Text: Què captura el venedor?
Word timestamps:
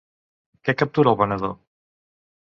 Què 0.69 0.73
captura 0.79 1.11
el 1.11 1.19
venedor? 1.19 1.53